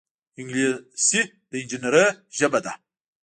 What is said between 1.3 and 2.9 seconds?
د انجینرۍ ژبه ده